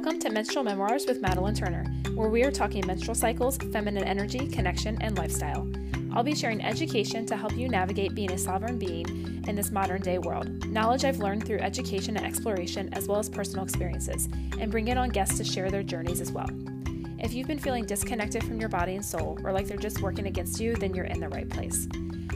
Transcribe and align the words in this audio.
Welcome 0.00 0.20
to 0.20 0.30
Menstrual 0.30 0.64
Memoirs 0.64 1.04
with 1.04 1.20
Madeline 1.20 1.54
Turner, 1.54 1.84
where 2.14 2.30
we 2.30 2.42
are 2.42 2.50
talking 2.50 2.86
menstrual 2.86 3.14
cycles, 3.14 3.58
feminine 3.58 4.04
energy, 4.04 4.48
connection, 4.48 4.96
and 5.02 5.18
lifestyle. 5.18 5.70
I'll 6.14 6.22
be 6.22 6.34
sharing 6.34 6.64
education 6.64 7.26
to 7.26 7.36
help 7.36 7.54
you 7.54 7.68
navigate 7.68 8.14
being 8.14 8.32
a 8.32 8.38
sovereign 8.38 8.78
being 8.78 9.44
in 9.46 9.54
this 9.54 9.70
modern 9.70 10.00
day 10.00 10.16
world, 10.16 10.64
knowledge 10.68 11.04
I've 11.04 11.18
learned 11.18 11.44
through 11.44 11.58
education 11.58 12.16
and 12.16 12.24
exploration, 12.24 12.88
as 12.94 13.08
well 13.08 13.18
as 13.18 13.28
personal 13.28 13.62
experiences, 13.62 14.30
and 14.58 14.70
bring 14.70 14.88
in 14.88 14.96
on 14.96 15.10
guests 15.10 15.36
to 15.36 15.44
share 15.44 15.70
their 15.70 15.82
journeys 15.82 16.22
as 16.22 16.32
well. 16.32 16.48
If 17.18 17.34
you've 17.34 17.48
been 17.48 17.58
feeling 17.58 17.84
disconnected 17.84 18.42
from 18.42 18.58
your 18.58 18.70
body 18.70 18.94
and 18.94 19.04
soul, 19.04 19.38
or 19.44 19.52
like 19.52 19.66
they're 19.66 19.76
just 19.76 20.00
working 20.00 20.28
against 20.28 20.58
you, 20.60 20.76
then 20.76 20.94
you're 20.94 21.04
in 21.04 21.20
the 21.20 21.28
right 21.28 21.50
place. 21.50 21.86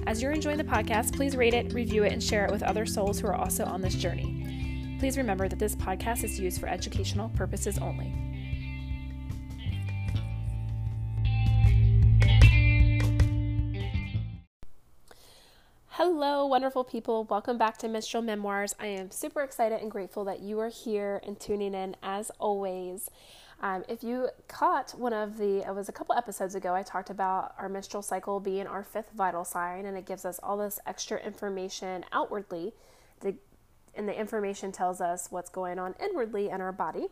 As 0.06 0.20
you're 0.20 0.32
enjoying 0.32 0.58
the 0.58 0.64
podcast, 0.64 1.16
please 1.16 1.34
rate 1.34 1.54
it, 1.54 1.72
review 1.72 2.04
it, 2.04 2.12
and 2.12 2.22
share 2.22 2.44
it 2.44 2.52
with 2.52 2.62
other 2.62 2.84
souls 2.84 3.18
who 3.18 3.26
are 3.26 3.34
also 3.34 3.64
on 3.64 3.80
this 3.80 3.94
journey. 3.94 4.63
Please 5.04 5.18
remember 5.18 5.48
that 5.48 5.58
this 5.58 5.76
podcast 5.76 6.24
is 6.24 6.40
used 6.40 6.58
for 6.58 6.66
educational 6.66 7.28
purposes 7.28 7.76
only. 7.76 8.10
Hello, 15.88 16.46
wonderful 16.46 16.84
people. 16.84 17.24
Welcome 17.24 17.58
back 17.58 17.76
to 17.80 17.88
Menstrual 17.88 18.22
Memoirs. 18.22 18.74
I 18.80 18.86
am 18.86 19.10
super 19.10 19.42
excited 19.42 19.82
and 19.82 19.90
grateful 19.90 20.24
that 20.24 20.40
you 20.40 20.58
are 20.60 20.70
here 20.70 21.20
and 21.26 21.38
tuning 21.38 21.74
in 21.74 21.96
as 22.02 22.30
always. 22.38 23.10
Um, 23.60 23.84
if 23.90 24.02
you 24.02 24.30
caught 24.48 24.92
one 24.92 25.12
of 25.12 25.36
the, 25.36 25.68
it 25.68 25.74
was 25.74 25.90
a 25.90 25.92
couple 25.92 26.14
episodes 26.14 26.54
ago, 26.54 26.74
I 26.74 26.82
talked 26.82 27.10
about 27.10 27.52
our 27.58 27.68
menstrual 27.68 28.02
cycle 28.02 28.40
being 28.40 28.66
our 28.66 28.82
fifth 28.82 29.10
vital 29.14 29.44
sign, 29.44 29.84
and 29.84 29.98
it 29.98 30.06
gives 30.06 30.24
us 30.24 30.40
all 30.42 30.56
this 30.56 30.80
extra 30.86 31.18
information 31.18 32.06
outwardly 32.10 32.72
to 33.20 33.34
and 33.96 34.08
the 34.08 34.18
information 34.18 34.72
tells 34.72 35.00
us 35.00 35.28
what's 35.30 35.50
going 35.50 35.78
on 35.78 35.94
inwardly 36.02 36.50
in 36.50 36.60
our 36.60 36.72
body 36.72 37.08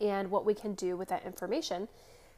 and 0.00 0.30
what 0.30 0.44
we 0.44 0.54
can 0.54 0.74
do 0.74 0.96
with 0.96 1.08
that 1.08 1.24
information. 1.24 1.88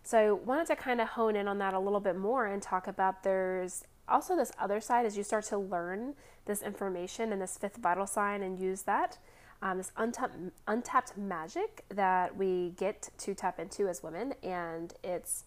So, 0.03 0.19
I 0.19 0.31
wanted 0.33 0.69
to 0.69 0.77
kind 0.77 1.01
of 1.01 1.09
hone 1.09 1.37
in 1.37 1.49
on 1.49 1.59
that 1.59 1.75
a 1.75 1.79
little 1.79 2.01
bit 2.01 2.17
more 2.17 2.47
and 2.47 2.63
talk 2.63 2.87
about 2.87 3.23
there's 3.23 3.85
also 4.09 4.37
this 4.37 4.53
other 4.59 4.81
side 4.81 5.07
as 5.07 5.17
you 5.17 5.23
start 5.23 5.45
to 5.45 5.59
learn 5.59 6.15
this 6.47 6.63
information 6.63 7.33
and 7.33 7.41
this 7.41 7.57
fifth 7.59 7.77
vital 7.77 8.07
sign 8.07 8.43
and 8.43 8.59
use 8.59 8.83
that. 8.83 9.19
Um, 9.61 9.79
this 9.79 9.93
untapped, 9.97 10.37
untapped 10.67 11.17
magic 11.17 11.85
that 11.89 12.37
we 12.37 12.75
get 12.77 13.11
to 13.19 13.35
tap 13.35 13.59
into 13.59 13.89
as 13.89 14.03
women, 14.03 14.35
and 14.43 14.95
it's 15.03 15.45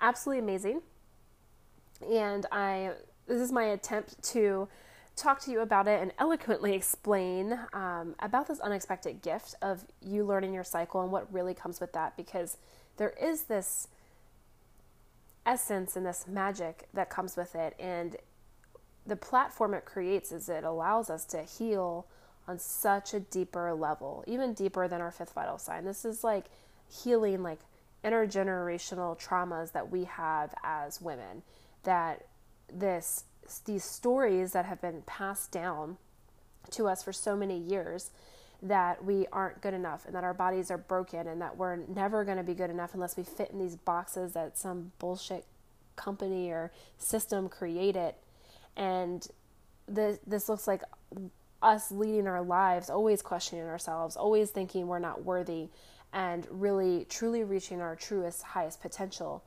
absolutely 0.00 0.40
amazing. 0.40 0.82
And 2.10 2.44
I, 2.52 2.92
this 3.26 3.40
is 3.40 3.52
my 3.52 3.64
attempt 3.64 4.22
to 4.32 4.68
talk 5.16 5.40
to 5.40 5.50
you 5.50 5.60
about 5.60 5.88
it 5.88 6.02
and 6.02 6.12
eloquently 6.18 6.74
explain 6.74 7.58
um, 7.72 8.14
about 8.20 8.46
this 8.46 8.60
unexpected 8.60 9.22
gift 9.22 9.54
of 9.62 9.84
you 10.02 10.24
learning 10.24 10.52
your 10.52 10.64
cycle 10.64 11.00
and 11.02 11.10
what 11.10 11.32
really 11.32 11.54
comes 11.54 11.80
with 11.80 11.92
that 11.94 12.16
because 12.16 12.58
there 12.98 13.14
is 13.20 13.44
this 13.44 13.88
essence 15.46 15.96
and 15.96 16.04
this 16.04 16.26
magic 16.28 16.88
that 16.92 17.08
comes 17.08 17.36
with 17.36 17.54
it. 17.54 17.74
And 17.78 18.16
the 19.06 19.16
platform 19.16 19.72
it 19.72 19.86
creates 19.86 20.32
is 20.32 20.48
it 20.48 20.64
allows 20.64 21.08
us 21.08 21.24
to 21.26 21.42
heal 21.42 22.06
on 22.46 22.58
such 22.58 23.14
a 23.14 23.20
deeper 23.20 23.72
level 23.74 24.22
even 24.26 24.52
deeper 24.52 24.86
than 24.86 25.00
our 25.00 25.10
fifth 25.10 25.32
vital 25.32 25.58
sign. 25.58 25.84
This 25.84 26.04
is 26.04 26.22
like 26.22 26.46
healing 26.88 27.42
like 27.42 27.60
intergenerational 28.04 29.18
traumas 29.18 29.72
that 29.72 29.90
we 29.90 30.04
have 30.04 30.54
as 30.62 31.00
women 31.00 31.42
that 31.84 32.26
this 32.72 33.24
these 33.64 33.84
stories 33.84 34.52
that 34.52 34.64
have 34.64 34.80
been 34.80 35.02
passed 35.06 35.50
down 35.50 35.96
to 36.70 36.88
us 36.88 37.02
for 37.02 37.12
so 37.12 37.36
many 37.36 37.58
years 37.58 38.10
that 38.62 39.04
we 39.04 39.26
aren't 39.32 39.60
good 39.60 39.74
enough 39.74 40.06
and 40.06 40.14
that 40.14 40.24
our 40.24 40.34
bodies 40.34 40.70
are 40.70 40.78
broken 40.78 41.26
and 41.26 41.40
that 41.40 41.56
we're 41.56 41.76
never 41.76 42.24
going 42.24 42.38
to 42.38 42.42
be 42.42 42.54
good 42.54 42.70
enough 42.70 42.94
unless 42.94 43.16
we 43.16 43.22
fit 43.22 43.50
in 43.50 43.58
these 43.58 43.76
boxes 43.76 44.32
that 44.32 44.56
some 44.56 44.92
bullshit 44.98 45.44
company 45.94 46.50
or 46.50 46.72
system 46.98 47.48
created. 47.48 48.14
And 48.76 49.26
this 49.88 50.18
this 50.26 50.48
looks 50.48 50.66
like 50.66 50.82
us 51.62 51.90
leading 51.90 52.26
our 52.26 52.42
lives 52.42 52.90
always 52.90 53.22
questioning 53.22 53.64
ourselves 53.64 54.16
always 54.16 54.50
thinking 54.50 54.86
we're 54.86 54.98
not 54.98 55.24
worthy 55.24 55.68
and 56.12 56.46
really 56.50 57.06
truly 57.08 57.44
reaching 57.44 57.80
our 57.80 57.96
truest 57.96 58.42
highest 58.42 58.80
potential 58.82 59.42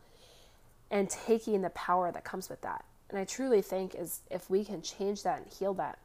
and 0.89 1.09
taking 1.09 1.61
the 1.61 1.69
power 1.71 2.11
that 2.11 2.23
comes 2.23 2.49
with 2.49 2.61
that 2.61 2.83
and 3.09 3.17
I 3.17 3.25
truly 3.25 3.61
think 3.61 3.95
is 3.95 4.19
if 4.29 4.49
we 4.49 4.63
can 4.63 4.81
change 4.81 5.23
that 5.23 5.39
and 5.39 5.47
heal 5.51 5.73
that, 5.75 5.97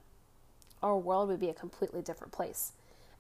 our 0.83 0.97
world 0.97 1.29
would 1.29 1.41
be 1.41 1.51
a 1.51 1.55
completely 1.55 2.03
different 2.03 2.33
place. 2.33 2.73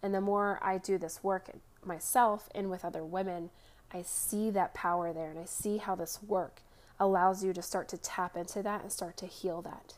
And 0.02 0.14
the 0.14 0.20
more 0.20 0.58
I 0.62 0.78
do 0.78 0.98
this 0.98 1.22
work 1.22 1.50
myself 1.84 2.48
and 2.54 2.70
with 2.70 2.84
other 2.84 3.04
women, 3.04 3.50
I 3.92 4.02
see 4.02 4.50
that 4.50 4.74
power 4.74 5.12
there 5.12 5.30
and 5.30 5.38
I 5.38 5.44
see 5.44 5.78
how 5.78 5.94
this 5.94 6.22
work 6.22 6.60
allows 6.98 7.44
you 7.44 7.52
to 7.52 7.62
start 7.62 7.88
to 7.88 7.98
tap 7.98 8.36
into 8.36 8.62
that 8.62 8.82
and 8.82 8.92
start 8.92 9.16
to 9.18 9.26
heal 9.26 9.60
that. 9.62 9.94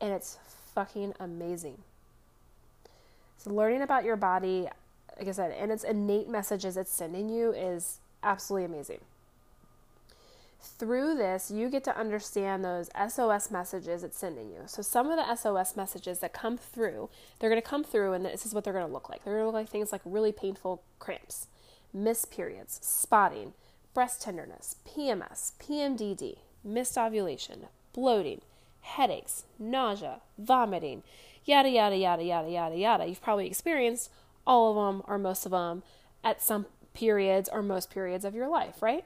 And 0.00 0.12
it's 0.12 0.38
fucking 0.74 1.14
amazing. 1.18 1.78
So, 3.38 3.52
learning 3.52 3.82
about 3.82 4.04
your 4.04 4.16
body, 4.16 4.68
like 5.18 5.28
I 5.28 5.32
said, 5.32 5.52
and 5.52 5.72
its 5.72 5.84
innate 5.84 6.28
messages 6.28 6.76
it's 6.76 6.92
sending 6.92 7.28
you 7.28 7.52
is 7.52 8.00
absolutely 8.22 8.66
amazing 8.66 9.00
through 10.60 11.16
this, 11.16 11.50
you 11.50 11.68
get 11.68 11.84
to 11.84 11.98
understand 11.98 12.64
those 12.64 12.90
SOS 13.08 13.50
messages 13.50 14.02
it's 14.02 14.18
sending 14.18 14.50
you. 14.50 14.62
So, 14.66 14.82
some 14.82 15.10
of 15.10 15.16
the 15.16 15.34
SOS 15.34 15.76
messages 15.76 16.18
that 16.20 16.32
come 16.32 16.56
through, 16.56 17.08
they're 17.38 17.50
going 17.50 17.60
to 17.60 17.68
come 17.68 17.84
through, 17.84 18.12
and 18.12 18.24
this 18.24 18.46
is 18.46 18.54
what 18.54 18.64
they're 18.64 18.72
going 18.72 18.86
to 18.86 18.92
look 18.92 19.08
like. 19.08 19.24
They're 19.24 19.34
going 19.34 19.42
to 19.42 19.46
look 19.46 19.54
like 19.54 19.68
things 19.68 19.92
like 19.92 20.02
really 20.04 20.32
painful 20.32 20.82
cramps, 20.98 21.46
missed 21.92 22.30
periods, 22.30 22.78
spotting, 22.82 23.52
breast 23.94 24.22
tenderness, 24.22 24.76
PMS, 24.86 25.52
PMDD, 25.60 26.38
missed 26.64 26.98
ovulation, 26.98 27.66
bloating, 27.92 28.40
headaches, 28.80 29.44
nausea, 29.58 30.20
vomiting, 30.38 31.02
yada, 31.44 31.68
yada, 31.68 31.96
yada, 31.96 32.22
yada, 32.22 32.50
yada, 32.50 32.76
yada. 32.76 33.06
You've 33.06 33.22
probably 33.22 33.46
experienced 33.46 34.10
all 34.46 34.70
of 34.70 34.76
them 34.76 35.02
or 35.06 35.18
most 35.18 35.44
of 35.46 35.52
them 35.52 35.82
at 36.22 36.42
some 36.42 36.66
periods 36.94 37.48
or 37.52 37.62
most 37.62 37.90
periods 37.90 38.24
of 38.24 38.34
your 38.34 38.48
life, 38.48 38.82
right? 38.82 39.04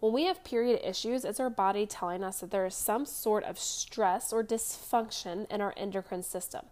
When 0.00 0.14
we 0.14 0.24
have 0.24 0.44
period 0.44 0.80
issues, 0.82 1.24
it's 1.26 1.40
our 1.40 1.50
body 1.50 1.86
telling 1.86 2.24
us 2.24 2.40
that 2.40 2.50
there 2.50 2.64
is 2.64 2.74
some 2.74 3.04
sort 3.04 3.44
of 3.44 3.58
stress 3.58 4.32
or 4.32 4.42
dysfunction 4.42 5.50
in 5.50 5.60
our 5.60 5.74
endocrine 5.76 6.22
system. 6.22 6.64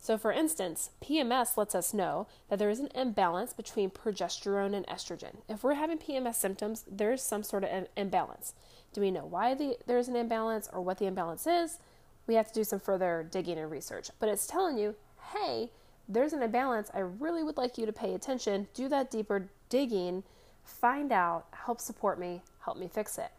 So, 0.00 0.16
for 0.16 0.30
instance, 0.30 0.90
PMS 1.02 1.56
lets 1.56 1.74
us 1.74 1.94
know 1.94 2.26
that 2.48 2.58
there 2.58 2.70
is 2.70 2.78
an 2.78 2.90
imbalance 2.94 3.52
between 3.52 3.90
progesterone 3.90 4.74
and 4.74 4.86
estrogen. 4.86 5.36
If 5.48 5.64
we're 5.64 5.74
having 5.74 5.98
PMS 5.98 6.34
symptoms, 6.36 6.84
there's 6.88 7.22
some 7.22 7.42
sort 7.42 7.64
of 7.64 7.88
imbalance. 7.96 8.52
Do 8.92 9.00
we 9.00 9.10
know 9.10 9.24
why 9.24 9.54
the, 9.54 9.78
there's 9.86 10.08
an 10.08 10.14
imbalance 10.14 10.68
or 10.72 10.82
what 10.82 10.98
the 10.98 11.06
imbalance 11.06 11.46
is? 11.46 11.78
We 12.26 12.34
have 12.34 12.48
to 12.48 12.54
do 12.54 12.64
some 12.64 12.80
further 12.80 13.26
digging 13.28 13.58
and 13.58 13.70
research. 13.70 14.10
But 14.20 14.28
it's 14.28 14.46
telling 14.46 14.78
you, 14.78 14.94
hey, 15.32 15.70
there's 16.08 16.34
an 16.34 16.42
imbalance. 16.42 16.90
I 16.94 16.98
really 16.98 17.42
would 17.42 17.56
like 17.56 17.78
you 17.78 17.86
to 17.86 17.92
pay 17.92 18.14
attention, 18.14 18.68
do 18.74 18.88
that 18.90 19.10
deeper 19.10 19.48
digging 19.68 20.22
find 20.64 21.12
out, 21.12 21.46
help 21.52 21.80
support 21.80 22.18
me, 22.18 22.42
help 22.64 22.78
me 22.78 22.88
fix 22.88 23.18
it. 23.18 23.30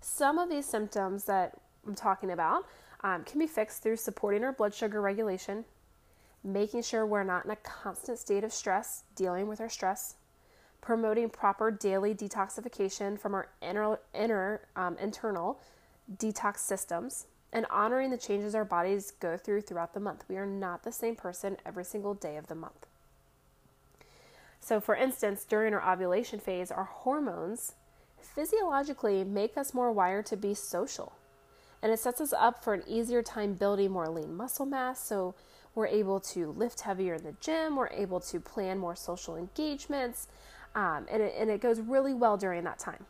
Some 0.00 0.38
of 0.38 0.48
these 0.48 0.66
symptoms 0.66 1.24
that 1.24 1.58
I'm 1.86 1.94
talking 1.94 2.30
about 2.30 2.64
um, 3.02 3.24
can 3.24 3.38
be 3.38 3.46
fixed 3.46 3.82
through 3.82 3.96
supporting 3.96 4.44
our 4.44 4.52
blood 4.52 4.74
sugar 4.74 5.00
regulation, 5.00 5.64
making 6.44 6.82
sure 6.82 7.04
we're 7.04 7.24
not 7.24 7.44
in 7.44 7.50
a 7.50 7.56
constant 7.56 8.18
state 8.18 8.44
of 8.44 8.52
stress, 8.52 9.02
dealing 9.14 9.48
with 9.48 9.60
our 9.60 9.68
stress, 9.68 10.16
promoting 10.80 11.28
proper 11.28 11.70
daily 11.70 12.14
detoxification 12.14 13.18
from 13.18 13.34
our 13.34 13.48
inner, 13.60 13.98
inner 14.14 14.60
um, 14.76 14.96
internal 14.98 15.60
detox 16.16 16.58
systems, 16.58 17.26
and 17.52 17.66
honoring 17.70 18.10
the 18.10 18.18
changes 18.18 18.54
our 18.54 18.64
bodies 18.64 19.12
go 19.18 19.36
through 19.36 19.62
throughout 19.62 19.94
the 19.94 20.00
month. 20.00 20.24
We 20.28 20.36
are 20.36 20.46
not 20.46 20.84
the 20.84 20.92
same 20.92 21.16
person 21.16 21.56
every 21.64 21.84
single 21.84 22.14
day 22.14 22.36
of 22.36 22.46
the 22.46 22.54
month. 22.54 22.86
So, 24.66 24.80
for 24.80 24.96
instance, 24.96 25.44
during 25.44 25.74
our 25.74 25.92
ovulation 25.92 26.40
phase, 26.40 26.72
our 26.72 26.82
hormones 26.82 27.74
physiologically 28.20 29.22
make 29.22 29.56
us 29.56 29.72
more 29.72 29.92
wired 29.92 30.26
to 30.26 30.36
be 30.36 30.54
social. 30.54 31.12
And 31.80 31.92
it 31.92 32.00
sets 32.00 32.20
us 32.20 32.32
up 32.32 32.64
for 32.64 32.74
an 32.74 32.82
easier 32.84 33.22
time 33.22 33.54
building 33.54 33.92
more 33.92 34.08
lean 34.08 34.34
muscle 34.34 34.66
mass. 34.66 35.06
So, 35.06 35.36
we're 35.76 35.86
able 35.86 36.18
to 36.18 36.50
lift 36.50 36.80
heavier 36.80 37.14
in 37.14 37.22
the 37.22 37.36
gym, 37.40 37.76
we're 37.76 37.90
able 37.90 38.18
to 38.18 38.40
plan 38.40 38.78
more 38.78 38.96
social 38.96 39.36
engagements, 39.36 40.26
um, 40.74 41.06
and, 41.12 41.22
it, 41.22 41.34
and 41.38 41.48
it 41.48 41.60
goes 41.60 41.78
really 41.78 42.12
well 42.14 42.36
during 42.36 42.64
that 42.64 42.80
time. 42.80 43.06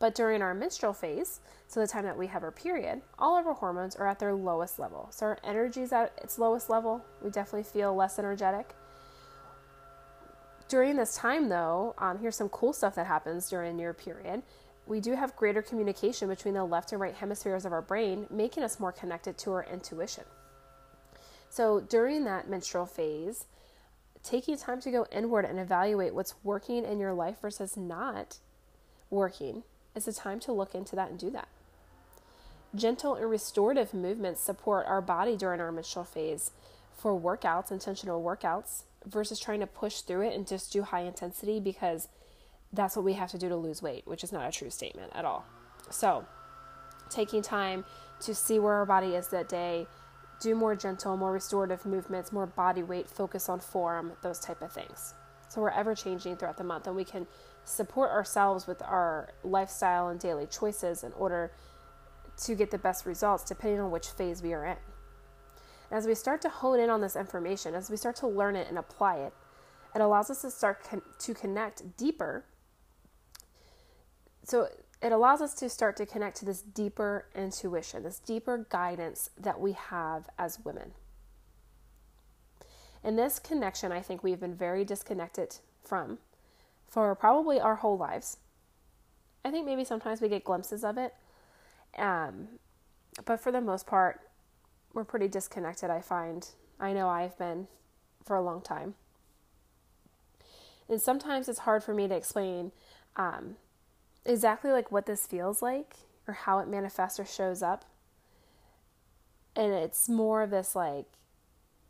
But 0.00 0.16
during 0.16 0.42
our 0.42 0.54
menstrual 0.54 0.92
phase, 0.92 1.38
so 1.68 1.78
the 1.78 1.86
time 1.86 2.04
that 2.04 2.18
we 2.18 2.26
have 2.26 2.42
our 2.42 2.50
period, 2.50 3.00
all 3.16 3.38
of 3.38 3.46
our 3.46 3.54
hormones 3.54 3.94
are 3.94 4.08
at 4.08 4.18
their 4.18 4.34
lowest 4.34 4.80
level. 4.80 5.06
So 5.12 5.26
our 5.26 5.38
energy 5.44 5.82
is 5.82 5.92
at 5.92 6.18
its 6.20 6.36
lowest 6.36 6.68
level. 6.68 7.04
We 7.22 7.30
definitely 7.30 7.62
feel 7.62 7.94
less 7.94 8.18
energetic. 8.18 8.74
During 10.68 10.96
this 10.96 11.16
time, 11.16 11.48
though, 11.48 11.94
um, 11.98 12.18
here's 12.18 12.36
some 12.36 12.48
cool 12.48 12.72
stuff 12.72 12.96
that 12.96 13.06
happens 13.06 13.48
during 13.48 13.78
your 13.78 13.92
period. 13.92 14.42
We 14.86 15.00
do 15.00 15.14
have 15.14 15.36
greater 15.36 15.62
communication 15.62 16.28
between 16.28 16.54
the 16.54 16.64
left 16.64 16.92
and 16.92 17.00
right 17.00 17.14
hemispheres 17.14 17.64
of 17.64 17.72
our 17.72 17.82
brain, 17.82 18.26
making 18.30 18.62
us 18.62 18.80
more 18.80 18.92
connected 18.92 19.38
to 19.38 19.52
our 19.52 19.64
intuition. 19.64 20.24
So 21.48 21.80
during 21.80 22.24
that 22.24 22.50
menstrual 22.50 22.86
phase, 22.86 23.46
taking 24.22 24.56
time 24.58 24.80
to 24.80 24.90
go 24.90 25.06
inward 25.12 25.44
and 25.44 25.58
evaluate 25.58 26.14
what's 26.14 26.34
working 26.42 26.84
in 26.84 26.98
your 26.98 27.14
life 27.14 27.40
versus 27.40 27.76
not 27.76 28.38
working 29.08 29.62
is 29.94 30.08
a 30.08 30.12
time 30.12 30.40
to 30.40 30.52
look 30.52 30.74
into 30.74 30.96
that 30.96 31.10
and 31.10 31.18
do 31.18 31.30
that. 31.30 31.48
Gentle 32.74 33.14
and 33.14 33.30
restorative 33.30 33.94
movements 33.94 34.40
support 34.40 34.86
our 34.86 35.00
body 35.00 35.36
during 35.36 35.60
our 35.60 35.72
menstrual 35.72 36.04
phase 36.04 36.50
for 36.96 37.18
workouts, 37.18 37.70
intentional 37.70 38.22
workouts, 38.22 38.82
versus 39.06 39.38
trying 39.38 39.60
to 39.60 39.66
push 39.66 40.00
through 40.00 40.28
it 40.28 40.34
and 40.34 40.46
just 40.46 40.72
do 40.72 40.82
high 40.82 41.00
intensity 41.00 41.60
because 41.60 42.08
that's 42.72 42.96
what 42.96 43.04
we 43.04 43.14
have 43.14 43.30
to 43.30 43.38
do 43.38 43.48
to 43.48 43.56
lose 43.56 43.80
weight, 43.80 44.06
which 44.06 44.24
is 44.24 44.32
not 44.32 44.48
a 44.48 44.52
true 44.52 44.70
statement 44.70 45.12
at 45.14 45.24
all. 45.24 45.44
So, 45.90 46.26
taking 47.08 47.42
time 47.42 47.84
to 48.20 48.34
see 48.34 48.58
where 48.58 48.74
our 48.74 48.86
body 48.86 49.14
is 49.14 49.28
that 49.28 49.48
day, 49.48 49.86
do 50.40 50.54
more 50.54 50.74
gentle, 50.74 51.16
more 51.16 51.32
restorative 51.32 51.86
movements, 51.86 52.32
more 52.32 52.46
body 52.46 52.82
weight, 52.82 53.08
focus 53.08 53.48
on 53.48 53.60
form, 53.60 54.12
those 54.22 54.38
type 54.38 54.60
of 54.62 54.72
things. 54.72 55.14
So 55.48 55.60
we're 55.60 55.70
ever 55.70 55.94
changing 55.94 56.36
throughout 56.36 56.56
the 56.56 56.64
month 56.64 56.86
and 56.86 56.96
we 56.96 57.04
can 57.04 57.26
support 57.64 58.10
ourselves 58.10 58.66
with 58.66 58.82
our 58.82 59.32
lifestyle 59.44 60.08
and 60.08 60.20
daily 60.20 60.46
choices 60.46 61.04
in 61.04 61.12
order 61.12 61.52
to 62.44 62.54
get 62.54 62.70
the 62.70 62.78
best 62.78 63.06
results 63.06 63.44
depending 63.44 63.80
on 63.80 63.90
which 63.90 64.08
phase 64.08 64.42
we 64.42 64.52
are 64.52 64.64
in. 64.64 64.76
As 65.90 66.06
we 66.06 66.14
start 66.14 66.40
to 66.42 66.48
hone 66.48 66.80
in 66.80 66.90
on 66.90 67.00
this 67.00 67.16
information, 67.16 67.74
as 67.74 67.90
we 67.90 67.96
start 67.96 68.16
to 68.16 68.26
learn 68.26 68.56
it 68.56 68.68
and 68.68 68.78
apply 68.78 69.16
it, 69.18 69.32
it 69.94 70.00
allows 70.00 70.30
us 70.30 70.42
to 70.42 70.50
start 70.50 70.84
con- 70.88 71.02
to 71.18 71.34
connect 71.34 71.96
deeper. 71.96 72.44
So 74.42 74.68
it 75.02 75.12
allows 75.12 75.40
us 75.40 75.54
to 75.54 75.68
start 75.68 75.96
to 75.96 76.06
connect 76.06 76.38
to 76.38 76.44
this 76.44 76.62
deeper 76.62 77.26
intuition, 77.34 78.02
this 78.02 78.18
deeper 78.18 78.66
guidance 78.68 79.30
that 79.38 79.60
we 79.60 79.72
have 79.72 80.28
as 80.38 80.58
women. 80.64 80.92
And 83.02 83.18
this 83.18 83.38
connection, 83.38 83.92
I 83.92 84.00
think 84.00 84.22
we've 84.22 84.40
been 84.40 84.54
very 84.54 84.84
disconnected 84.84 85.58
from 85.84 86.18
for 86.88 87.14
probably 87.14 87.60
our 87.60 87.76
whole 87.76 87.96
lives. 87.96 88.38
I 89.44 89.50
think 89.50 89.66
maybe 89.66 89.84
sometimes 89.84 90.20
we 90.20 90.28
get 90.28 90.44
glimpses 90.44 90.82
of 90.82 90.98
it, 90.98 91.14
um, 91.96 92.48
but 93.24 93.40
for 93.40 93.52
the 93.52 93.60
most 93.60 93.86
part, 93.86 94.20
we're 94.96 95.04
pretty 95.04 95.28
disconnected, 95.28 95.90
I 95.90 96.00
find. 96.00 96.48
I 96.80 96.94
know 96.94 97.06
I've 97.06 97.38
been 97.38 97.68
for 98.24 98.34
a 98.34 98.42
long 98.42 98.62
time. 98.62 98.94
And 100.88 101.00
sometimes 101.02 101.50
it's 101.50 101.60
hard 101.60 101.84
for 101.84 101.92
me 101.92 102.08
to 102.08 102.16
explain 102.16 102.72
um, 103.14 103.56
exactly 104.24 104.70
like 104.70 104.90
what 104.90 105.04
this 105.04 105.26
feels 105.26 105.60
like 105.60 105.96
or 106.26 106.32
how 106.32 106.60
it 106.60 106.68
manifests 106.68 107.20
or 107.20 107.26
shows 107.26 107.62
up. 107.62 107.84
And 109.54 109.70
it's 109.72 110.08
more 110.08 110.42
of 110.42 110.50
this 110.50 110.74
like 110.74 111.06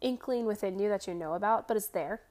inkling 0.01 0.45
within 0.45 0.79
you 0.81 0.89
that 0.89 1.07
you 1.07 1.15
know 1.15 1.35
about, 1.35 1.69
but 1.69 1.77
it's 1.77 1.87
there. 1.87 2.23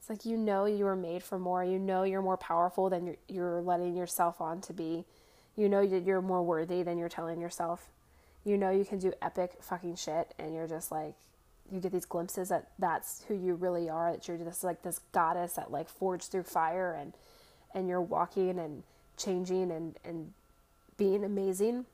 It's 0.00 0.10
like 0.10 0.24
you 0.24 0.36
know 0.36 0.64
you 0.64 0.84
were 0.84 0.96
made 0.96 1.22
for 1.22 1.38
more. 1.38 1.64
You 1.64 1.78
know 1.78 2.02
you're 2.02 2.22
more 2.22 2.36
powerful 2.36 2.90
than 2.90 3.06
you're, 3.06 3.16
you're 3.28 3.62
letting 3.62 3.96
yourself 3.96 4.40
on 4.40 4.60
to 4.62 4.72
be. 4.72 5.04
You 5.54 5.68
know 5.68 5.86
that 5.86 6.02
you're 6.02 6.20
more 6.20 6.42
worthy 6.42 6.82
than 6.82 6.98
you're 6.98 7.08
telling 7.08 7.40
yourself. 7.40 7.90
You 8.44 8.58
know 8.58 8.70
you 8.70 8.84
can 8.84 8.98
do 8.98 9.12
epic 9.22 9.52
fucking 9.60 9.96
shit, 9.96 10.34
and 10.38 10.54
you're 10.54 10.68
just 10.68 10.92
like, 10.92 11.14
you 11.72 11.80
get 11.80 11.92
these 11.92 12.04
glimpses 12.04 12.50
that 12.50 12.68
that's 12.78 13.24
who 13.26 13.34
you 13.34 13.54
really 13.54 13.88
are. 13.88 14.12
That 14.12 14.28
you're 14.28 14.36
just 14.36 14.62
like 14.62 14.82
this 14.82 15.00
goddess 15.12 15.54
that 15.54 15.70
like 15.70 15.88
forged 15.88 16.30
through 16.30 16.42
fire, 16.42 16.92
and 16.92 17.14
and 17.74 17.88
you're 17.88 18.02
walking 18.02 18.58
and 18.58 18.82
changing 19.16 19.70
and 19.70 19.96
and 20.04 20.32
being 20.96 21.24
amazing. 21.24 21.86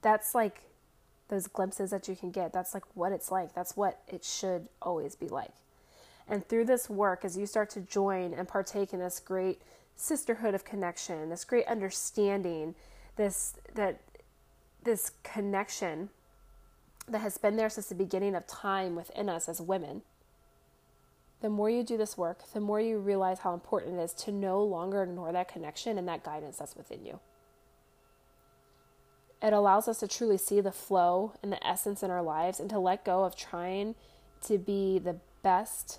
That's 0.00 0.34
like 0.34 0.62
those 1.28 1.46
glimpses 1.46 1.90
that 1.90 2.08
you 2.08 2.16
can 2.16 2.30
get. 2.30 2.52
That's 2.52 2.74
like 2.74 2.84
what 2.94 3.12
it's 3.12 3.30
like. 3.30 3.54
That's 3.54 3.76
what 3.76 4.00
it 4.08 4.24
should 4.24 4.68
always 4.80 5.14
be 5.14 5.28
like. 5.28 5.52
And 6.28 6.46
through 6.46 6.66
this 6.66 6.88
work, 6.88 7.24
as 7.24 7.36
you 7.36 7.46
start 7.46 7.70
to 7.70 7.80
join 7.80 8.32
and 8.32 8.48
partake 8.48 8.92
in 8.92 9.00
this 9.00 9.20
great 9.20 9.60
sisterhood 9.96 10.54
of 10.54 10.64
connection, 10.64 11.30
this 11.30 11.44
great 11.44 11.66
understanding, 11.66 12.74
this 13.16 13.54
that 13.74 14.00
this 14.84 15.12
connection 15.22 16.10
that 17.08 17.20
has 17.20 17.38
been 17.38 17.56
there 17.56 17.70
since 17.70 17.88
the 17.88 17.94
beginning 17.94 18.34
of 18.34 18.46
time 18.46 18.94
within 18.94 19.28
us 19.28 19.48
as 19.48 19.60
women. 19.60 20.02
The 21.40 21.50
more 21.50 21.68
you 21.68 21.82
do 21.82 21.96
this 21.96 22.16
work, 22.16 22.40
the 22.52 22.60
more 22.60 22.80
you 22.80 22.98
realize 22.98 23.40
how 23.40 23.52
important 23.52 23.98
it 23.98 24.02
is 24.02 24.12
to 24.14 24.32
no 24.32 24.62
longer 24.62 25.02
ignore 25.02 25.32
that 25.32 25.48
connection 25.48 25.98
and 25.98 26.06
that 26.08 26.22
guidance 26.22 26.58
that's 26.58 26.76
within 26.76 27.04
you. 27.04 27.18
It 29.42 29.52
allows 29.52 29.88
us 29.88 29.98
to 29.98 30.08
truly 30.08 30.38
see 30.38 30.60
the 30.60 30.70
flow 30.70 31.32
and 31.42 31.52
the 31.52 31.66
essence 31.66 32.04
in 32.04 32.12
our 32.12 32.22
lives 32.22 32.60
and 32.60 32.70
to 32.70 32.78
let 32.78 33.04
go 33.04 33.24
of 33.24 33.34
trying 33.34 33.96
to 34.42 34.56
be 34.56 35.00
the 35.00 35.16
best, 35.42 35.98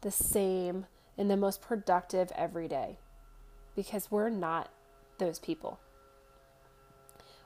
the 0.00 0.10
same, 0.10 0.86
and 1.16 1.30
the 1.30 1.36
most 1.36 1.62
productive 1.62 2.32
every 2.34 2.66
day 2.66 2.98
because 3.76 4.10
we're 4.10 4.28
not 4.28 4.70
those 5.18 5.38
people. 5.38 5.78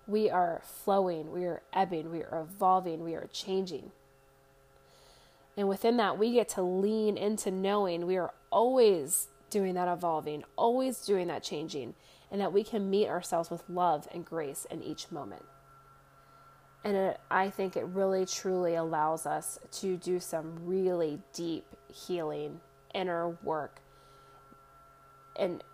We 0.07 0.29
are 0.31 0.61
flowing, 0.65 1.33
we 1.33 1.45
are 1.45 1.63
ebbing, 1.73 2.11
we 2.11 2.23
are 2.23 2.41
evolving, 2.43 3.03
we 3.03 3.15
are 3.15 3.29
changing. 3.33 3.91
And 5.57 5.69
within 5.69 5.97
that, 5.99 6.19
we 6.19 6.33
get 6.33 6.49
to 6.51 6.63
lean 6.63 7.17
into 7.17 7.51
knowing 7.51 8.07
we 8.07 8.17
are 8.17 8.35
always 8.51 9.29
doing 9.51 9.75
that 9.75 9.89
evolving, 9.89 10.45
always 10.57 10.99
doing 11.07 11.29
that 11.29 11.43
changing, 11.43 11.95
and 12.31 12.41
that 12.41 12.53
we 12.53 12.65
can 12.65 12.91
meet 12.91 13.09
ourselves 13.09 13.51
with 13.51 13.63
love 13.69 14.09
and 14.13 14.25
grace 14.25 14.67
in 14.71 14.83
each 14.83 15.13
moment. 15.13 15.45
And 16.83 16.97
it, 16.97 17.21
I 17.31 17.49
think 17.49 17.77
it 17.77 17.87
really 17.87 18.27
truly 18.27 18.75
allows 18.75 19.27
us 19.27 19.59
to 19.73 19.97
do 19.97 20.21
some 20.21 20.67
really 20.67 21.21
deep 21.33 21.65
healing, 21.87 22.61
inner 22.93 23.39
work, 23.43 23.81
and 25.37 25.65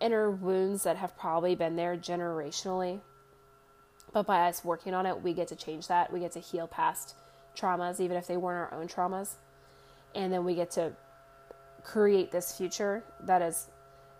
inner 0.00 0.30
wounds 0.30 0.82
that 0.82 0.96
have 0.96 1.16
probably 1.16 1.54
been 1.54 1.76
there 1.76 1.96
generationally. 1.96 3.00
But 4.12 4.26
by 4.26 4.48
us 4.48 4.64
working 4.64 4.94
on 4.94 5.06
it, 5.06 5.22
we 5.22 5.34
get 5.34 5.48
to 5.48 5.56
change 5.56 5.88
that. 5.88 6.12
We 6.12 6.20
get 6.20 6.32
to 6.32 6.40
heal 6.40 6.66
past 6.66 7.14
traumas, 7.56 8.00
even 8.00 8.16
if 8.16 8.26
they 8.26 8.36
weren't 8.36 8.72
our 8.72 8.80
own 8.80 8.88
traumas. 8.88 9.34
And 10.14 10.32
then 10.32 10.44
we 10.44 10.54
get 10.54 10.70
to 10.72 10.92
create 11.84 12.32
this 12.32 12.56
future 12.56 13.04
that 13.24 13.42
is 13.42 13.68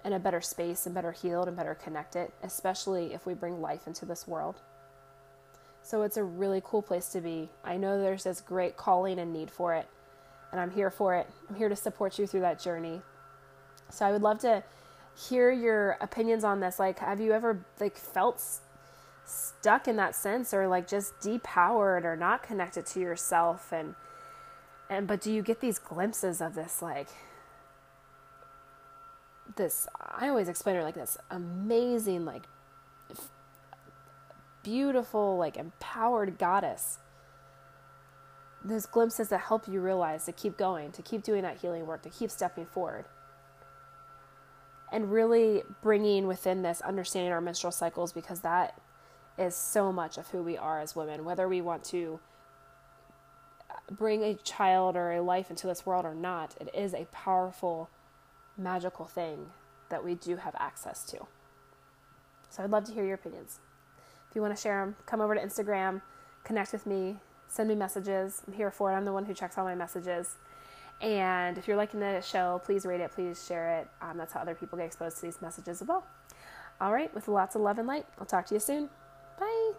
in 0.04 0.12
a 0.12 0.18
better 0.18 0.40
space 0.40 0.86
and 0.86 0.94
better 0.94 1.12
healed 1.12 1.48
and 1.48 1.56
better 1.56 1.74
connected, 1.74 2.30
especially 2.42 3.12
if 3.12 3.26
we 3.26 3.34
bring 3.34 3.60
life 3.60 3.86
into 3.86 4.04
this 4.04 4.28
world. 4.28 4.56
So 5.82 6.02
it's 6.02 6.16
a 6.16 6.24
really 6.24 6.62
cool 6.64 6.82
place 6.82 7.08
to 7.10 7.20
be. 7.20 7.48
I 7.64 7.76
know 7.76 8.00
there's 8.00 8.24
this 8.24 8.40
great 8.40 8.76
calling 8.76 9.18
and 9.18 9.32
need 9.32 9.50
for 9.50 9.74
it, 9.74 9.88
and 10.52 10.60
I'm 10.60 10.70
here 10.70 10.90
for 10.90 11.14
it. 11.14 11.26
I'm 11.48 11.56
here 11.56 11.68
to 11.68 11.76
support 11.76 12.18
you 12.18 12.26
through 12.26 12.40
that 12.40 12.60
journey. 12.60 13.00
So 13.90 14.04
I 14.04 14.12
would 14.12 14.22
love 14.22 14.38
to 14.40 14.62
hear 15.16 15.50
your 15.50 15.96
opinions 16.00 16.44
on 16.44 16.60
this. 16.60 16.78
Like, 16.78 16.98
have 16.98 17.20
you 17.20 17.32
ever 17.32 17.64
like 17.80 17.96
felt 17.96 18.44
stuck 19.28 19.88
in 19.88 19.96
that 19.96 20.14
sense, 20.14 20.52
or 20.54 20.66
like 20.68 20.88
just 20.88 21.18
depowered 21.20 22.04
or 22.04 22.16
not 22.16 22.42
connected 22.42 22.86
to 22.86 23.00
yourself? 23.00 23.72
And 23.72 23.94
and 24.90 25.06
but 25.06 25.20
do 25.20 25.32
you 25.32 25.42
get 25.42 25.60
these 25.60 25.78
glimpses 25.78 26.40
of 26.40 26.54
this 26.54 26.82
like 26.82 27.08
this? 29.56 29.86
I 30.00 30.28
always 30.28 30.48
explain 30.48 30.76
it 30.76 30.82
like 30.82 30.94
this 30.94 31.18
amazing 31.30 32.24
like 32.24 32.44
beautiful 34.62 35.38
like 35.38 35.56
empowered 35.56 36.38
goddess 36.38 36.98
those 38.64 38.86
glimpses 38.86 39.28
that 39.28 39.40
help 39.40 39.68
you 39.68 39.80
realize 39.80 40.24
to 40.24 40.32
keep 40.32 40.56
going, 40.58 40.90
to 40.92 41.00
keep 41.00 41.22
doing 41.22 41.42
that 41.42 41.58
healing 41.58 41.86
work, 41.86 42.02
to 42.02 42.10
keep 42.10 42.30
stepping 42.30 42.66
forward 42.66 43.04
and 44.90 45.12
really 45.12 45.62
bringing 45.82 46.26
within 46.26 46.62
this 46.62 46.80
understanding 46.80 47.32
our 47.32 47.40
menstrual 47.40 47.70
cycles 47.70 48.12
because 48.12 48.40
that 48.40 48.80
is 49.38 49.54
so 49.54 49.92
much 49.92 50.18
of 50.18 50.28
who 50.28 50.42
we 50.42 50.56
are 50.56 50.80
as 50.80 50.96
women 50.96 51.24
whether 51.24 51.48
we 51.48 51.60
want 51.60 51.84
to 51.84 52.18
bring 53.90 54.22
a 54.22 54.34
child 54.34 54.96
or 54.96 55.12
a 55.12 55.22
life 55.22 55.50
into 55.50 55.66
this 55.66 55.86
world 55.86 56.04
or 56.04 56.14
not 56.14 56.54
it 56.60 56.68
is 56.74 56.94
a 56.94 57.06
powerful 57.12 57.88
magical 58.56 59.06
thing 59.06 59.46
that 59.88 60.04
we 60.04 60.14
do 60.14 60.36
have 60.36 60.54
access 60.58 61.04
to 61.04 61.18
so 62.50 62.62
i'd 62.62 62.70
love 62.70 62.84
to 62.84 62.92
hear 62.92 63.04
your 63.04 63.14
opinions 63.14 63.60
if 64.28 64.34
you 64.34 64.42
want 64.42 64.54
to 64.54 64.60
share 64.60 64.84
them 64.84 64.96
come 65.06 65.20
over 65.20 65.34
to 65.34 65.40
instagram 65.40 66.02
connect 66.44 66.72
with 66.72 66.86
me 66.86 67.16
send 67.46 67.68
me 67.68 67.74
messages 67.74 68.42
i'm 68.46 68.52
here 68.52 68.70
for 68.70 68.92
it 68.92 68.96
i'm 68.96 69.04
the 69.04 69.12
one 69.12 69.24
who 69.24 69.34
checks 69.34 69.56
all 69.56 69.64
my 69.64 69.74
messages 69.74 70.36
and 71.00 71.58
if 71.58 71.68
you're 71.68 71.76
liking 71.76 72.00
the 72.00 72.20
show, 72.20 72.60
please 72.64 72.84
rate 72.84 73.00
it, 73.00 73.12
please 73.12 73.44
share 73.46 73.78
it. 73.78 73.88
Um, 74.02 74.18
that's 74.18 74.32
how 74.32 74.40
other 74.40 74.54
people 74.54 74.78
get 74.78 74.86
exposed 74.86 75.16
to 75.16 75.22
these 75.22 75.40
messages 75.40 75.80
as 75.80 75.88
well. 75.88 76.04
All 76.80 76.92
right, 76.92 77.12
with 77.14 77.28
lots 77.28 77.54
of 77.54 77.62
love 77.62 77.78
and 77.78 77.86
light, 77.86 78.06
I'll 78.18 78.26
talk 78.26 78.46
to 78.46 78.54
you 78.54 78.60
soon. 78.60 78.88
Bye. 79.38 79.72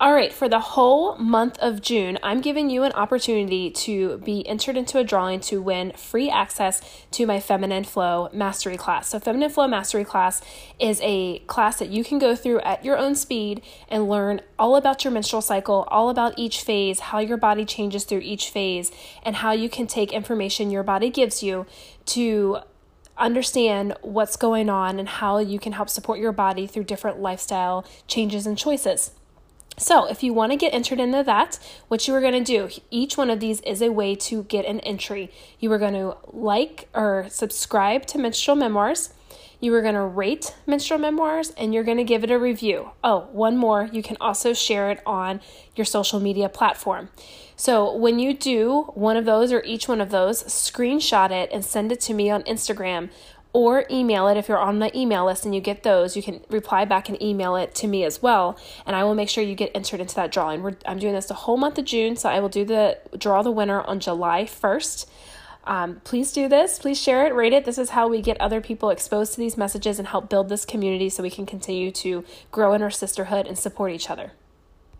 All 0.00 0.12
right, 0.12 0.32
for 0.32 0.48
the 0.48 0.60
whole 0.60 1.16
month 1.16 1.58
of 1.58 1.82
June, 1.82 2.20
I'm 2.22 2.40
giving 2.40 2.70
you 2.70 2.84
an 2.84 2.92
opportunity 2.92 3.68
to 3.70 4.18
be 4.18 4.46
entered 4.46 4.76
into 4.76 4.98
a 4.98 5.02
drawing 5.02 5.40
to 5.40 5.60
win 5.60 5.90
free 5.96 6.30
access 6.30 6.80
to 7.10 7.26
my 7.26 7.40
Feminine 7.40 7.82
Flow 7.82 8.28
Mastery 8.32 8.76
class. 8.76 9.08
So, 9.08 9.18
Feminine 9.18 9.50
Flow 9.50 9.66
Mastery 9.66 10.04
class 10.04 10.40
is 10.78 11.00
a 11.02 11.40
class 11.40 11.80
that 11.80 11.88
you 11.88 12.04
can 12.04 12.20
go 12.20 12.36
through 12.36 12.60
at 12.60 12.84
your 12.84 12.96
own 12.96 13.16
speed 13.16 13.60
and 13.88 14.08
learn 14.08 14.40
all 14.56 14.76
about 14.76 15.02
your 15.02 15.12
menstrual 15.12 15.42
cycle, 15.42 15.88
all 15.88 16.10
about 16.10 16.38
each 16.38 16.62
phase, 16.62 17.00
how 17.00 17.18
your 17.18 17.36
body 17.36 17.64
changes 17.64 18.04
through 18.04 18.20
each 18.20 18.50
phase, 18.50 18.92
and 19.24 19.34
how 19.34 19.50
you 19.50 19.68
can 19.68 19.88
take 19.88 20.12
information 20.12 20.70
your 20.70 20.84
body 20.84 21.10
gives 21.10 21.42
you 21.42 21.66
to 22.06 22.58
understand 23.18 23.94
what's 24.02 24.36
going 24.36 24.68
on 24.70 24.98
and 24.98 25.08
how 25.08 25.38
you 25.38 25.58
can 25.58 25.72
help 25.72 25.90
support 25.90 26.18
your 26.18 26.32
body 26.32 26.66
through 26.66 26.84
different 26.84 27.20
lifestyle 27.20 27.84
changes 28.06 28.46
and 28.46 28.56
choices. 28.56 29.12
So, 29.78 30.06
if 30.06 30.24
you 30.24 30.32
want 30.32 30.50
to 30.50 30.56
get 30.56 30.74
entered 30.74 30.98
into 30.98 31.22
that, 31.22 31.58
what 31.86 32.08
you 32.08 32.14
are 32.14 32.20
going 32.20 32.32
to 32.32 32.68
do, 32.68 32.68
each 32.90 33.16
one 33.16 33.30
of 33.30 33.38
these 33.38 33.60
is 33.60 33.80
a 33.80 33.92
way 33.92 34.16
to 34.16 34.42
get 34.42 34.64
an 34.64 34.80
entry. 34.80 35.30
You 35.60 35.70
are 35.72 35.78
going 35.78 35.94
to 35.94 36.16
like 36.32 36.88
or 36.94 37.26
subscribe 37.30 38.04
to 38.06 38.18
Menstrual 38.18 38.56
Memoirs. 38.56 39.10
You 39.60 39.72
are 39.74 39.82
going 39.82 39.94
to 39.94 40.02
rate 40.02 40.56
Menstrual 40.66 40.98
Memoirs 40.98 41.52
and 41.56 41.72
you're 41.72 41.84
going 41.84 41.98
to 41.98 42.04
give 42.04 42.24
it 42.24 42.30
a 42.30 42.38
review. 42.38 42.90
Oh, 43.04 43.28
one 43.32 43.56
more, 43.56 43.88
you 43.92 44.02
can 44.02 44.16
also 44.20 44.52
share 44.52 44.90
it 44.90 45.00
on 45.06 45.40
your 45.76 45.84
social 45.84 46.18
media 46.18 46.48
platform. 46.48 47.10
So, 47.60 47.92
when 47.92 48.20
you 48.20 48.34
do 48.34 48.92
one 48.94 49.16
of 49.16 49.24
those 49.24 49.52
or 49.52 49.64
each 49.64 49.88
one 49.88 50.00
of 50.00 50.10
those, 50.10 50.44
screenshot 50.44 51.32
it 51.32 51.50
and 51.52 51.64
send 51.64 51.90
it 51.90 52.00
to 52.02 52.14
me 52.14 52.30
on 52.30 52.44
Instagram 52.44 53.10
or 53.52 53.84
email 53.90 54.28
it. 54.28 54.36
If 54.36 54.48
you're 54.48 54.60
on 54.60 54.78
the 54.78 54.96
email 54.96 55.26
list 55.26 55.44
and 55.44 55.52
you 55.52 55.60
get 55.60 55.82
those 55.82 56.16
you 56.16 56.22
can 56.22 56.40
reply 56.48 56.84
back 56.84 57.08
and 57.08 57.20
email 57.20 57.56
it 57.56 57.74
to 57.74 57.88
me 57.88 58.04
as 58.04 58.22
well. 58.22 58.56
And 58.86 58.94
i 58.94 59.02
will 59.02 59.16
make 59.16 59.28
sure 59.28 59.42
you 59.42 59.56
get 59.56 59.72
entered 59.74 59.98
into 59.98 60.14
that 60.14 60.30
drawing. 60.30 60.62
We're, 60.62 60.76
i'm 60.86 61.00
doing 61.00 61.14
this 61.14 61.26
the 61.26 61.34
whole 61.34 61.56
month 61.56 61.78
of 61.78 61.84
june 61.84 62.14
so 62.14 62.28
i 62.28 62.38
will 62.38 62.48
do 62.48 62.64
the 62.64 62.98
draw 63.16 63.42
the 63.42 63.50
winner 63.50 63.80
on 63.80 63.98
july 63.98 64.44
1st 64.44 65.06
um, 65.64 66.00
please 66.02 66.32
do 66.32 66.48
this. 66.48 66.78
Please 66.78 66.98
share 66.98 67.26
it 67.26 67.34
rate 67.34 67.52
it. 67.52 67.66
This 67.66 67.76
is 67.76 67.90
how 67.90 68.08
we 68.08 68.22
get 68.22 68.40
other 68.40 68.62
people 68.62 68.88
exposed 68.88 69.34
to 69.34 69.38
these 69.38 69.58
messages 69.58 69.98
and 69.98 70.08
help 70.08 70.30
build 70.30 70.48
this 70.48 70.64
community 70.64 71.10
so 71.10 71.22
we 71.22 71.28
can 71.28 71.44
continue 71.44 71.90
to 71.90 72.24
grow 72.50 72.72
in 72.72 72.82
our 72.82 72.90
sisterhood 72.90 73.46
and 73.46 73.58
support 73.58 73.92
each 73.92 74.08
other 74.08 74.32